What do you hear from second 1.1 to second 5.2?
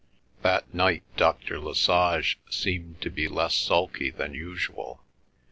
Dr. Lesage seemed to be less sulky than usual.